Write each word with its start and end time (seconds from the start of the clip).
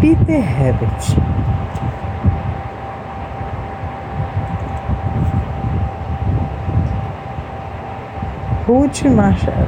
Peter 0.00 0.40
Rabbit. 0.40 1.16
Ruth 8.68 9.04
Machado. 9.06 9.66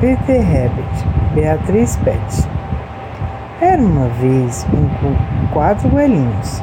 Peter 0.00 0.40
Rabbit, 0.42 1.34
Beatriz 1.34 1.96
Pet. 1.98 2.48
Era 3.60 3.80
uma 3.80 4.08
vez 4.08 4.66
um 4.74 4.88
com 4.98 5.14
quatro 5.52 5.88
coelhinhos. 5.90 6.60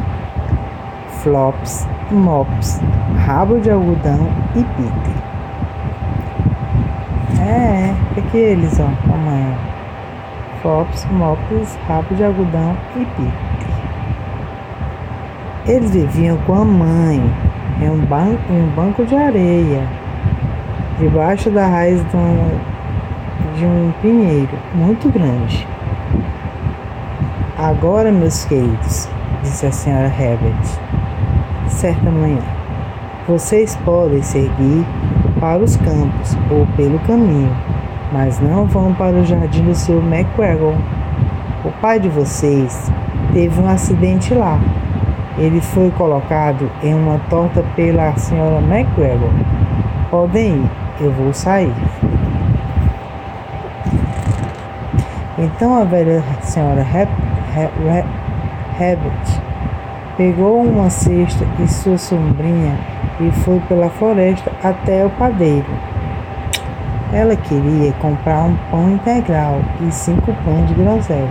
Flops, 1.21 1.87
Mops, 2.11 2.81
Rabo 3.25 3.59
de 3.59 3.71
Algodão 3.71 4.27
e 4.55 4.63
Peter. 4.63 5.27
É, 7.39 7.86
é, 8.17 8.21
que 8.31 8.37
eles, 8.37 8.79
ó, 8.79 9.13
amanhã. 9.13 9.55
Flops, 10.61 11.05
Mops, 11.11 11.77
Rabo 11.87 12.15
de 12.15 12.23
Algodão 12.23 12.75
e 12.95 13.05
Peter. 13.05 13.31
Eles 15.67 15.91
viviam 15.91 16.37
com 16.45 16.53
a 16.53 16.65
mãe 16.65 17.21
em 17.81 17.89
um, 17.89 18.01
um 18.01 18.69
banco 18.75 19.05
de 19.05 19.15
areia, 19.15 19.83
debaixo 20.99 21.49
da 21.51 21.67
raiz 21.67 22.03
de 22.09 22.17
um, 22.17 22.59
de 23.55 23.65
um 23.65 23.93
pinheiro 24.01 24.57
muito 24.73 25.09
grande. 25.09 25.67
Agora, 27.57 28.11
meus 28.11 28.45
queridos, 28.45 29.09
disse 29.43 29.65
a 29.65 29.71
senhora 29.71 30.07
Herbert, 30.07 30.55
certa 31.67 32.09
manhã, 32.09 32.41
vocês 33.27 33.75
podem 33.83 34.21
seguir 34.21 34.85
para 35.39 35.63
os 35.63 35.75
campos 35.77 36.37
ou 36.49 36.65
pelo 36.75 36.97
caminho, 36.99 37.55
mas 38.11 38.39
não 38.39 38.65
vão 38.65 38.93
para 38.93 39.17
o 39.17 39.25
jardim 39.25 39.63
do 39.63 39.75
seu 39.75 39.99
McGregor. 39.99 40.73
O 41.63 41.71
pai 41.81 41.99
de 41.99 42.09
vocês 42.09 42.91
teve 43.33 43.59
um 43.59 43.67
acidente 43.67 44.33
lá 44.33 44.59
ele 45.37 45.61
foi 45.61 45.91
colocado 45.91 46.69
em 46.81 46.95
uma 46.95 47.19
torta 47.29 47.63
pela 47.75 48.15
senhora 48.15 48.57
McGregor. 48.57 49.29
Podem 50.09 50.55
ir, 50.55 50.69
eu 50.99 51.11
vou 51.11 51.31
sair. 51.31 51.73
Então 55.37 55.79
a 55.79 55.83
velha 55.83 56.23
senhora 56.41 56.83
Rabbit 58.79 59.41
pegou 60.17 60.63
uma 60.63 60.89
cesta 60.89 61.45
e 61.63 61.67
sua 61.67 61.99
sombrinha 61.99 62.75
e 63.19 63.29
foi 63.43 63.59
pela 63.67 63.89
floresta 63.89 64.51
até 64.63 65.05
o 65.05 65.09
padeiro. 65.11 65.67
Ela 67.13 67.35
queria 67.37 67.93
comprar 67.93 68.43
um 68.43 68.55
pão 68.69 68.91
integral 68.91 69.61
e 69.81 69.91
cinco 69.91 70.33
pães 70.43 70.67
de 70.67 70.73
groselha. 70.73 71.29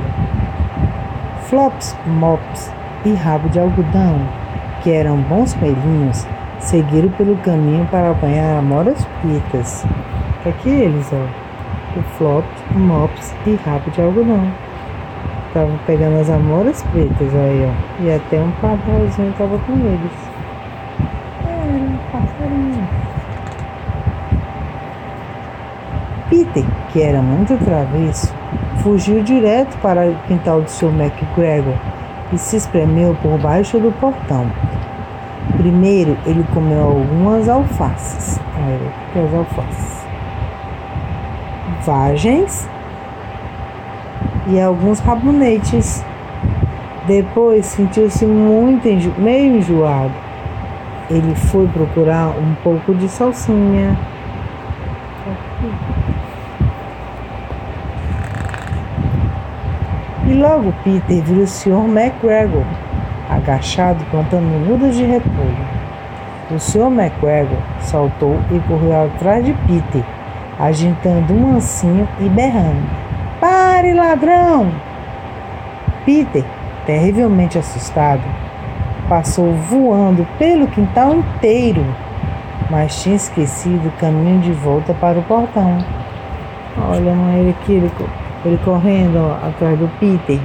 Flops, 1.42 1.94
mops 2.06 2.72
e 3.05 3.12
Rabo 3.12 3.48
de 3.50 3.60
Algodão, 3.60 4.19
que 4.82 4.91
eram 4.91 5.19
bons 5.19 5.52
coelhinhos, 5.54 6.27
seguiram 6.60 7.10
pelo 7.10 7.36
caminho 7.36 7.86
para 7.91 8.10
apanhar 8.10 8.58
amoras 8.58 9.06
pretas. 9.20 9.84
Aqui 10.47 10.70
eles, 10.70 11.12
ó, 11.12 11.98
o 11.98 12.02
Flop, 12.16 12.44
o 12.74 12.78
Mops 12.78 13.34
e 13.47 13.54
Rabo 13.56 13.91
de 13.91 14.00
Algodão. 14.00 14.50
Estavam 15.48 15.78
pegando 15.86 16.20
as 16.20 16.30
amoras 16.30 16.82
pretas 16.84 17.34
aí, 17.34 17.69
ó. 17.69 18.02
E 18.02 18.14
até 18.14 18.41
um 18.41 18.50
pardalzinho 18.62 19.30
estava 19.30 19.58
com 19.58 19.72
eles. 19.72 20.12
Era 21.44 21.72
um 21.72 21.98
passarinho. 22.12 22.88
Peter, 26.28 26.64
que 26.92 27.00
era 27.00 27.22
muito 27.22 27.56
travesso, 27.64 28.34
fugiu 28.82 29.22
direto 29.22 29.77
para 29.78 30.08
o 30.08 30.16
quintal 30.27 30.60
do 30.60 30.70
seu 30.70 30.91
MacGregor 30.91 31.74
e 32.32 32.38
se 32.38 32.56
espremeu 32.56 33.16
por 33.22 33.38
baixo 33.38 33.78
do 33.78 33.92
portão. 34.00 34.50
Primeiro 35.56 36.16
ele 36.26 36.44
comeu 36.53 36.82
algumas 36.82 37.48
alfaces. 37.48 38.41
Olha, 38.56 39.25
as 39.25 39.34
alfaces. 39.34 40.06
Vagens 41.84 42.69
e 44.48 44.60
alguns 44.60 44.98
rabonetes. 45.00 46.04
Depois 47.06 47.66
sentiu-se 47.66 48.26
muito 48.26 48.88
enjo 48.88 49.12
meio 49.16 49.59
enjoado. 49.59 50.12
Ele 51.09 51.34
foi 51.36 51.69
procurar 51.69 52.31
um 52.31 52.54
pouco 52.65 52.92
de 52.94 53.09
salsinha. 53.09 53.97
E 60.26 60.34
logo 60.34 60.72
Peter 60.82 61.22
viu 61.22 61.42
o 61.42 61.47
Sr. 61.47 61.88
McGregor 61.88 62.64
agachado 63.28 64.04
plantando 64.10 64.44
mudas 64.66 64.97
de 64.97 65.04
repolho. 65.04 65.76
O 66.50 66.59
Sr. 66.59 66.87
McGregor 66.87 67.59
saltou 67.81 68.38
e 68.50 68.59
correu 68.69 69.04
atrás 69.04 69.44
de 69.44 69.53
Peter, 69.66 70.03
agitando 70.59 71.32
um 71.32 71.53
mansinho 71.53 72.09
e 72.20 72.28
berrando: 72.28 72.88
Pare, 73.41 73.92
ladrão! 73.92 74.70
Peter, 76.04 76.44
terrivelmente 76.86 77.59
assustado, 77.59 78.22
passou 79.09 79.53
voando 79.53 80.26
pelo 80.38 80.69
quintal 80.69 81.16
inteiro, 81.16 81.84
mas 82.70 83.03
tinha 83.03 83.16
esquecido 83.16 83.88
o 83.88 84.00
caminho 84.00 84.41
de 84.41 84.53
volta 84.53 84.94
para 84.94 85.19
o 85.19 85.22
portão. 85.22 85.78
Olha, 86.78 87.12
mãe, 87.12 87.41
ele 87.41 87.50
aqui, 87.50 87.72
ele 87.72 87.91
ele 88.47 88.59
correndo 88.65 89.19
atrás 89.45 89.77
do 89.77 89.89
Peter. 89.99 90.39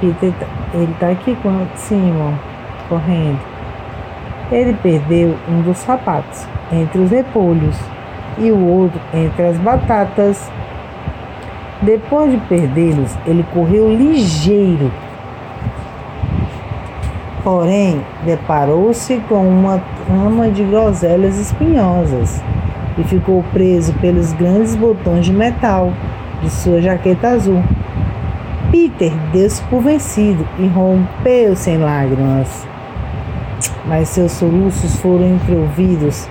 Peter, 0.00 0.32
tá, 0.38 0.46
ele 0.74 0.94
tá 0.98 1.08
aqui 1.10 1.36
com 1.42 1.66
cima, 1.74 2.38
correndo. 2.88 3.40
Ele 4.50 4.72
perdeu 4.80 5.36
um 5.48 5.62
dos 5.62 5.78
sapatos 5.78 6.46
entre 6.70 7.00
os 7.00 7.10
repolhos 7.10 7.76
e 8.38 8.50
o 8.52 8.64
outro 8.64 9.00
entre 9.12 9.42
as 9.42 9.56
batatas. 9.58 10.50
Depois 11.80 12.30
de 12.30 12.36
perdê-los, 12.46 13.16
ele 13.26 13.44
correu 13.52 13.88
ligeiro. 13.88 14.90
Porém, 17.42 18.00
deparou-se 18.24 19.16
com 19.28 19.48
uma 19.48 19.82
trama 20.06 20.48
de 20.48 20.62
groselhas 20.62 21.36
espinhosas 21.40 22.40
e 22.96 23.02
ficou 23.02 23.44
preso 23.52 23.92
pelos 23.94 24.32
grandes 24.34 24.76
botões 24.76 25.24
de 25.24 25.32
metal 25.32 25.92
de 26.42 26.50
sua 26.50 26.80
jaqueta 26.80 27.28
azul. 27.28 27.62
Peter 28.70 29.12
deu-se 29.32 29.62
por 29.64 29.82
vencido 29.82 30.46
e 30.58 30.66
rompeu 30.66 31.54
sem 31.54 31.78
lágrimas. 31.78 32.66
Mas 33.86 34.08
seus 34.08 34.32
soluços 34.32 34.96
foram 34.96 35.34
entreouvidos 35.34 36.28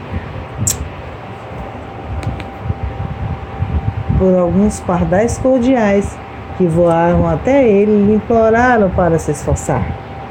por 4.18 4.38
alguns 4.38 4.80
pardais 4.82 5.40
cordiais 5.40 6.16
que 6.58 6.68
voaram 6.68 7.28
até 7.28 7.68
ele 7.68 7.92
e 7.92 8.06
lhe 8.06 8.16
imploraram 8.16 8.90
para 8.92 9.18
se 9.18 9.32
esforçar. 9.32 9.84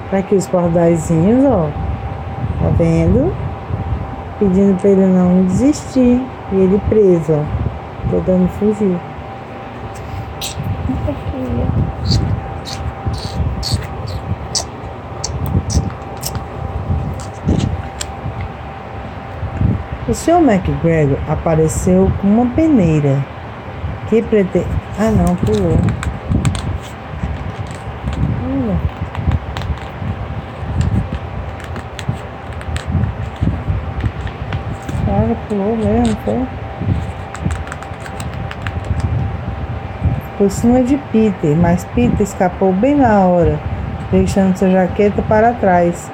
Para 0.09 0.23
que 0.23 0.35
os 0.35 0.47
pardaizinhos, 0.47 1.45
ó, 1.45 1.69
tá 2.61 2.71
vendo? 2.79 3.33
Pedindo 4.39 4.81
para 4.81 4.91
ele 4.91 5.07
não 5.07 5.45
desistir. 5.45 6.21
E 6.53 6.57
ele 6.57 6.81
preso, 6.89 7.33
ó, 7.33 8.11
tentando 8.11 8.49
fugir. 8.49 9.10
O 20.11 20.13
Sr. 20.13 20.41
McGregor 20.43 21.19
apareceu 21.29 22.11
com 22.21 22.27
uma 22.27 22.47
peneira 22.47 23.25
que 24.09 24.21
pretende. 24.21 24.67
Ah, 24.99 25.09
não, 25.13 25.37
pulou. 25.37 25.79
Cara, 35.07 35.37
pulou 35.49 35.77
mesmo, 35.77 36.17
foi? 36.25 36.47
Por 40.39 40.51
cima 40.51 40.83
de 40.83 40.97
Peter, 41.13 41.57
mas 41.57 41.85
Peter 41.95 42.23
escapou 42.23 42.73
bem 42.73 42.97
na 42.97 43.21
hora, 43.21 43.61
deixando 44.11 44.57
sua 44.57 44.71
jaqueta 44.71 45.23
para 45.23 45.53
trás 45.53 46.11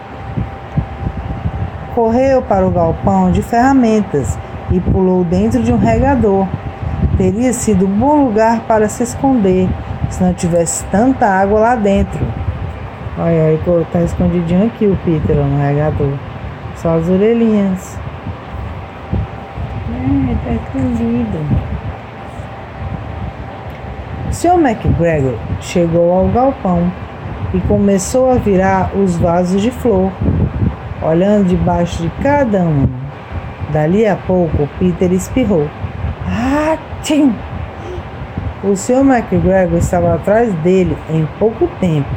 correu 1.97 2.43
para 2.43 2.67
o 2.67 2.71
galpão 2.71 3.33
de 3.33 3.41
ferramentas 3.41 4.39
e 4.71 4.79
pulou 4.79 5.25
dentro 5.25 5.63
de 5.63 5.73
um 5.73 5.79
regador. 5.79 6.47
Teria 7.17 7.55
sido 7.55 7.87
um 7.87 7.99
bom 7.99 8.27
lugar 8.27 8.61
para 8.69 8.87
se 8.87 9.03
esconder 9.03 9.67
se 10.11 10.23
não 10.23 10.35
tivesse 10.35 10.85
tanta 10.85 11.27
água 11.27 11.59
lá 11.59 11.75
dentro. 11.75 12.21
Olha 13.19 13.47
aí, 13.47 13.61
tá 13.91 14.03
escondidinho 14.03 14.67
aqui 14.67 14.85
o 14.87 14.99
Peter 15.07 15.37
no 15.37 15.59
regador. 15.59 16.13
Só 16.77 16.99
as 16.99 17.09
orelhinhas. 17.09 17.99
É, 19.89 20.35
tá 20.45 20.53
escondido. 20.53 21.39
Sr. 24.31 24.61
McGregor 24.61 25.39
chegou 25.63 26.13
ao 26.13 26.29
galpão 26.29 26.93
e 27.55 27.61
começou 27.61 28.31
a 28.31 28.35
virar 28.35 28.91
os 28.95 29.17
vasos 29.17 29.63
de 29.63 29.71
flor, 29.71 30.13
olhando 31.07 31.49
debaixo 31.49 32.03
de 32.03 32.11
cada 32.23 32.61
um. 32.61 32.87
Dali 33.73 34.07
a 34.07 34.17
pouco, 34.17 34.69
Peter 34.79 35.13
espirrou. 35.13 35.69
Ah, 36.27 36.77
tchim! 37.03 37.35
O 38.65 38.75
Sr. 38.75 39.05
McGregor 39.05 39.79
estava 39.79 40.15
atrás 40.15 40.53
dele 40.57 40.97
em 41.11 41.27
pouco 41.39 41.69
tempo. 41.79 42.09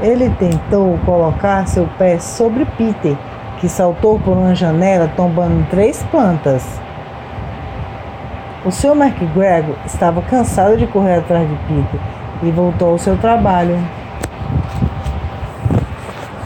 Ele 0.00 0.30
tentou 0.38 0.96
colocar 1.04 1.66
seu 1.66 1.86
pé 1.98 2.18
sobre 2.20 2.64
Peter, 2.76 3.16
que 3.60 3.68
saltou 3.68 4.18
por 4.20 4.36
uma 4.36 4.54
janela, 4.54 5.10
tombando 5.16 5.66
três 5.70 6.02
plantas. 6.04 6.64
O 8.64 8.70
Sr. 8.70 8.96
McGregor 8.96 9.74
estava 9.84 10.22
cansado 10.22 10.76
de 10.76 10.86
correr 10.86 11.16
atrás 11.16 11.48
de 11.48 11.56
Peter 11.66 12.00
e 12.42 12.50
voltou 12.50 12.90
ao 12.90 12.98
seu 12.98 13.16
trabalho. 13.16 13.76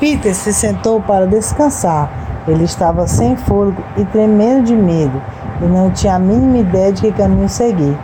Peter 0.02 0.34
se 0.34 0.52
sentou 0.52 1.00
para 1.00 1.28
descansar. 1.28 2.10
Ele 2.48 2.64
estava 2.64 3.06
sem 3.06 3.36
fôlego 3.36 3.80
e 3.96 4.04
tremendo 4.06 4.64
de 4.64 4.74
medo 4.74 5.22
e 5.60 5.64
não 5.64 5.92
tinha 5.92 6.16
a 6.16 6.18
mínima 6.18 6.58
ideia 6.58 6.92
de 6.92 7.02
que 7.02 7.12
caminho 7.12 7.48
seguir. 7.48 7.96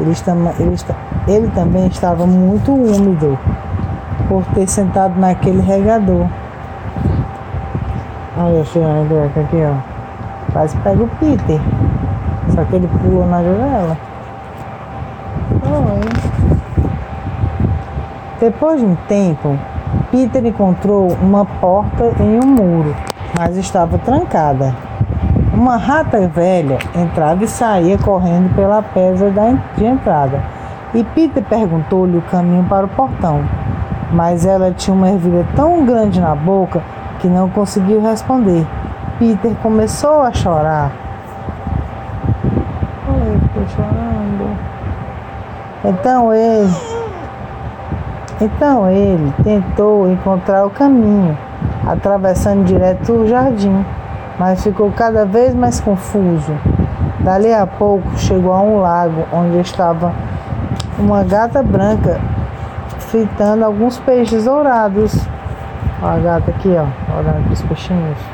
Ele, 0.00 0.12
ele, 0.58 0.76
ele 1.28 1.48
também 1.54 1.86
estava 1.86 2.26
muito 2.26 2.74
úmido 2.74 3.38
por 4.26 4.44
ter 4.46 4.66
sentado 4.66 5.16
naquele 5.20 5.60
regador. 5.60 6.26
Olha 8.36 8.62
a 8.62 8.64
senhora 8.64 9.26
aqui, 9.26 9.62
ó. 9.62 10.52
Quase 10.52 10.76
pega 10.78 11.04
o 11.04 11.08
Peter. 11.20 11.60
Só 12.52 12.64
que 12.64 12.74
ele 12.74 12.88
pulou 13.00 13.28
na 13.28 13.44
janela. 13.44 13.96
Oi. 15.62 16.00
Depois 18.40 18.80
de 18.80 18.86
um 18.86 18.96
tempo, 19.06 19.56
Peter 20.14 20.46
encontrou 20.46 21.08
uma 21.20 21.44
porta 21.44 22.14
em 22.20 22.38
um 22.38 22.46
muro, 22.46 22.94
mas 23.36 23.56
estava 23.56 23.98
trancada. 23.98 24.72
Uma 25.52 25.76
rata 25.76 26.28
velha 26.28 26.78
entrava 26.94 27.42
e 27.42 27.48
saía 27.48 27.98
correndo 27.98 28.54
pela 28.54 28.80
pedra 28.80 29.32
de 29.76 29.84
entrada. 29.84 30.40
E 30.94 31.02
Peter 31.02 31.42
perguntou-lhe 31.42 32.16
o 32.16 32.22
caminho 32.22 32.62
para 32.62 32.86
o 32.86 32.88
portão, 32.90 33.42
mas 34.12 34.46
ela 34.46 34.70
tinha 34.70 34.94
uma 34.94 35.10
ervilha 35.10 35.44
tão 35.56 35.84
grande 35.84 36.20
na 36.20 36.36
boca 36.36 36.80
que 37.18 37.26
não 37.26 37.50
conseguiu 37.50 38.00
responder. 38.00 38.64
Peter 39.18 39.50
começou 39.64 40.22
a 40.22 40.32
chorar. 40.32 40.92
Oi, 43.08 43.40
estou 43.46 43.66
chorando. 43.66 44.56
Então 45.84 46.32
ele 46.32 46.93
então 48.40 48.90
ele 48.90 49.32
tentou 49.42 50.10
encontrar 50.10 50.66
o 50.66 50.70
caminho, 50.70 51.36
atravessando 51.86 52.64
direto 52.64 53.12
o 53.12 53.28
jardim, 53.28 53.84
mas 54.38 54.62
ficou 54.62 54.90
cada 54.92 55.24
vez 55.24 55.54
mais 55.54 55.80
confuso. 55.80 56.52
Dali 57.20 57.52
a 57.52 57.66
pouco 57.66 58.18
chegou 58.18 58.52
a 58.52 58.60
um 58.60 58.80
lago 58.80 59.24
onde 59.32 59.58
estava 59.60 60.12
uma 60.98 61.24
gata 61.24 61.62
branca 61.62 62.20
fritando 62.98 63.64
alguns 63.64 63.98
peixes 64.00 64.44
dourados. 64.44 65.14
Olha 66.02 66.12
a 66.12 66.18
gata 66.18 66.50
aqui, 66.50 66.74
ó, 66.76 67.18
olhando 67.18 67.52
os 67.52 67.62
peixinhos. 67.62 68.33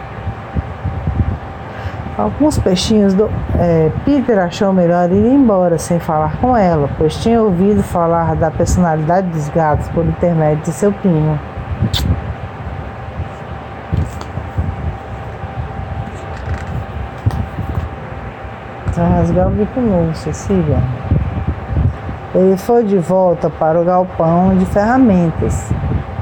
Alguns 2.20 2.58
peixinhos 2.58 3.14
do. 3.14 3.30
É, 3.58 3.90
Peter 4.04 4.38
achou 4.38 4.74
melhor 4.74 5.10
ir 5.10 5.24
embora 5.24 5.78
sem 5.78 5.98
falar 5.98 6.36
com 6.36 6.54
ela, 6.54 6.90
pois 6.98 7.16
tinha 7.16 7.40
ouvido 7.40 7.82
falar 7.82 8.36
da 8.36 8.50
personalidade 8.50 9.28
dos 9.28 9.48
gatos 9.48 9.88
por 9.88 10.04
intermédio 10.04 10.62
de 10.64 10.70
seu 10.70 10.92
primo. 10.92 11.38
Vai 18.94 19.08
rasgar 19.12 19.48
o 19.48 19.50
bico 19.52 19.80
novo, 19.80 20.14
Cecília. 20.14 20.76
Ele 22.34 22.58
foi 22.58 22.84
de 22.84 22.98
volta 22.98 23.48
para 23.48 23.80
o 23.80 23.84
galpão 23.84 24.54
de 24.58 24.66
ferramentas. 24.66 25.72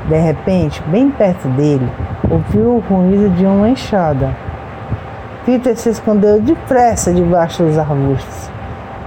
De 0.09 0.17
repente, 0.17 0.81
bem 0.87 1.11
perto 1.11 1.49
dele, 1.49 1.91
ouviu 2.31 2.77
o 2.77 2.79
ruído 2.79 3.35
de 3.35 3.45
uma 3.45 3.69
enxada. 3.69 4.48
Peter 5.49 5.75
se 5.79 5.89
escondeu 5.89 6.43
depressa 6.43 7.11
debaixo 7.11 7.63
dos 7.63 7.79
arbustos. 7.79 8.51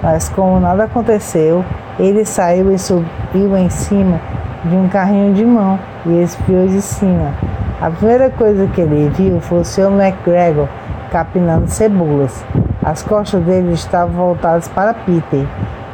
Mas 0.02 0.28
como 0.28 0.60
nada 0.60 0.86
aconteceu, 0.86 1.64
ele 2.00 2.26
saiu 2.26 2.74
e 2.74 2.80
subiu 2.80 3.56
em 3.56 3.70
cima 3.70 4.20
de 4.66 4.76
um 4.76 4.90
carrinho 4.90 5.36
de 5.36 5.46
mão 5.46 5.78
e 6.04 6.20
espiou 6.24 6.66
de 6.66 6.82
cima. 6.82 7.32
A 7.80 7.92
primeira 7.92 8.32
coisa 8.32 8.66
que 8.66 8.82
ele 8.82 9.08
viu 9.10 9.40
foi 9.40 9.60
o 9.60 9.64
Sr. 9.64 9.92
McGregor 9.92 10.68
capinando 11.12 11.68
cebolas. 11.68 12.44
As 12.84 13.04
costas 13.04 13.44
dele 13.44 13.74
estavam 13.74 14.16
voltadas 14.16 14.68
para 14.68 14.96
Peter 14.96 15.46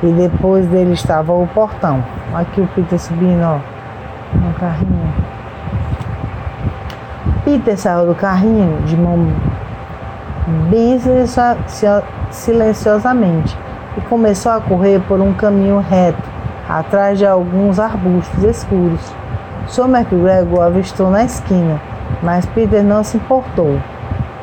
e 0.02 0.08
depois 0.14 0.66
dele 0.68 0.94
estava 0.94 1.34
o 1.34 1.46
portão. 1.48 2.02
Aqui 2.34 2.62
o 2.62 2.68
Peter 2.68 2.98
subindo, 2.98 3.44
ó, 3.44 3.60
no 4.34 4.54
carrinho. 4.54 5.14
Peter 7.44 7.78
saiu 7.78 8.08
do 8.08 8.16
carrinho 8.16 8.82
de 8.84 8.96
mão 8.96 9.28
bem 10.48 10.98
silenciosamente 12.32 13.58
e 13.98 14.02
começou 14.02 14.54
a 14.54 14.62
correr 14.62 15.02
por 15.02 15.20
um 15.20 15.34
caminho 15.34 15.80
reto, 15.80 16.24
atrás 16.70 17.18
de 17.18 17.26
alguns 17.26 17.80
arbustos 17.80 18.44
escuros. 18.44 19.02
Sr. 19.68 19.90
McGregor 19.90 20.62
avistou 20.62 21.12
na 21.12 21.26
esquina, 21.26 21.82
mas 22.24 22.46
Peter 22.46 22.84
não 22.84 23.04
se 23.04 23.18
importou. 23.18 23.78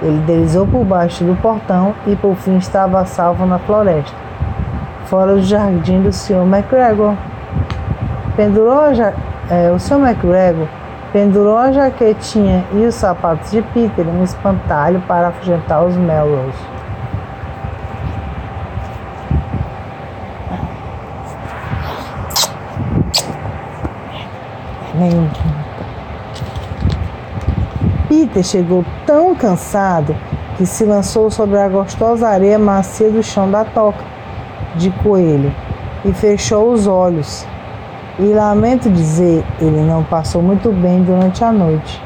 Ele 0.03 0.19
deslizou 0.27 0.67
por 0.67 0.85
baixo 0.85 1.25
do 1.25 1.35
portão 1.37 1.95
e 2.07 2.15
por 2.15 2.37
fim 2.37 2.59
estava 2.59 3.07
salvo 3.07 3.47
na 3.47 3.59
floresta, 3.59 4.15
fora 5.07 5.35
do 5.35 5.43
jardim 5.43 6.03
do 6.03 6.13
Sr. 6.13 6.45
McGregor. 6.47 7.15
Pendurou 8.37 8.83
é, 9.49 9.71
o 9.71 9.79
Sr. 9.79 10.01
McGregor 10.01 10.69
Pendurou 11.15 11.57
a 11.57 11.71
jaquetinha 11.71 12.65
e 12.73 12.85
os 12.85 12.97
sapatos 12.97 13.53
de 13.53 13.63
Peter 13.63 14.05
em 14.05 14.19
um 14.19 14.25
espantalho 14.25 15.01
para 15.07 15.29
afugentar 15.29 15.85
os 15.85 15.95
Melrose. 15.97 16.59
Peter 28.09 28.43
chegou 28.43 28.85
tão 29.07 29.37
cansado 29.37 30.17
que 30.57 30.67
se 30.67 30.85
lançou 30.85 31.31
sobre 31.31 31.59
a 31.59 31.69
gostosa 31.69 32.27
areia 32.27 32.59
macia 32.59 33.09
do 33.09 33.23
chão 33.23 33.49
da 33.49 33.65
toca 33.65 34.03
de 34.75 34.91
coelho 34.91 35.55
e 36.05 36.13
fechou 36.13 36.73
os 36.73 36.89
olhos. 36.89 37.47
E 38.17 38.33
lamento 38.33 38.89
dizer, 38.89 39.45
ele 39.61 39.81
não 39.81 40.05
passou 40.05 40.41
muito 40.41 40.71
bem 40.71 41.03
durante 41.03 41.43
a 41.43 41.51
noite. 41.51 42.01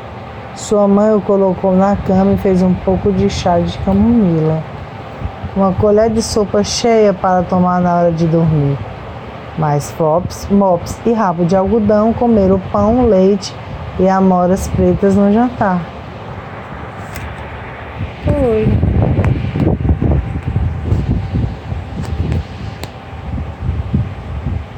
Sua 0.54 0.88
mãe 0.88 1.14
o 1.14 1.20
colocou 1.20 1.76
na 1.76 1.96
cama 1.96 2.32
e 2.32 2.38
fez 2.38 2.62
um 2.62 2.72
pouco 2.72 3.12
de 3.12 3.28
chá 3.28 3.58
de 3.58 3.76
camomila. 3.80 4.62
Uma 5.54 5.72
colher 5.72 6.08
de 6.08 6.22
sopa 6.22 6.64
cheia 6.64 7.12
para 7.12 7.42
tomar 7.42 7.80
na 7.80 7.94
hora 7.94 8.12
de 8.12 8.26
dormir. 8.26 8.78
Mas 9.58 9.90
Flops, 9.90 10.48
Mops 10.50 10.98
e 11.04 11.12
rabo 11.12 11.44
de 11.44 11.54
algodão 11.54 12.12
comeram 12.12 12.58
pão, 12.72 13.06
leite 13.06 13.54
e 13.98 14.08
amoras 14.08 14.66
pretas 14.68 15.14
no 15.14 15.30
jantar. 15.30 15.80
Oi. 18.26 18.77